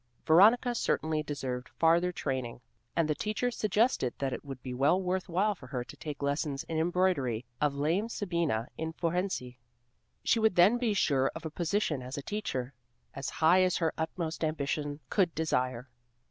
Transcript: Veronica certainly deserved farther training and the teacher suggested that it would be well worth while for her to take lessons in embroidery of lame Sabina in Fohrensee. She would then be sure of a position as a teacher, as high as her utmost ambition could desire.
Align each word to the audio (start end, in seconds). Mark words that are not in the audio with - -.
Veronica 0.25 0.73
certainly 0.73 1.21
deserved 1.21 1.69
farther 1.77 2.11
training 2.11 2.59
and 2.95 3.07
the 3.07 3.13
teacher 3.13 3.51
suggested 3.51 4.15
that 4.17 4.33
it 4.33 4.43
would 4.43 4.59
be 4.63 4.73
well 4.73 4.99
worth 4.99 5.29
while 5.29 5.53
for 5.53 5.67
her 5.67 5.83
to 5.83 5.95
take 5.95 6.23
lessons 6.23 6.63
in 6.63 6.79
embroidery 6.79 7.45
of 7.61 7.75
lame 7.75 8.09
Sabina 8.09 8.67
in 8.79 8.93
Fohrensee. 8.93 9.59
She 10.23 10.39
would 10.39 10.55
then 10.55 10.79
be 10.79 10.95
sure 10.95 11.29
of 11.35 11.45
a 11.45 11.51
position 11.51 12.01
as 12.01 12.17
a 12.17 12.23
teacher, 12.23 12.73
as 13.13 13.29
high 13.29 13.61
as 13.61 13.77
her 13.77 13.93
utmost 13.95 14.43
ambition 14.43 15.01
could 15.11 15.35
desire. 15.35 15.87